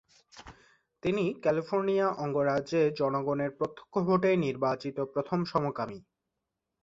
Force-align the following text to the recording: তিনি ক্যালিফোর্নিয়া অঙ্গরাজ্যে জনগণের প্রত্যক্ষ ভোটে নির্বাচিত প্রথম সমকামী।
তিনি 1.03 1.23
ক্যালিফোর্নিয়া 1.43 2.07
অঙ্গরাজ্যে 2.23 2.81
জনগণের 2.99 3.51
প্রত্যক্ষ 3.57 3.93
ভোটে 4.07 4.31
নির্বাচিত 4.37 4.97
প্রথম 5.13 5.39
সমকামী। 5.45 5.99